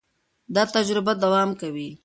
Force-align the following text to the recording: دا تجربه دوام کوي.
دا 0.55 0.63
تجربه 0.75 1.13
دوام 1.23 1.49
کوي. 1.61 1.89